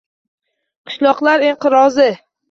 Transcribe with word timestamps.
Qishloqlar 0.91 1.45
inqirozi 1.49 2.09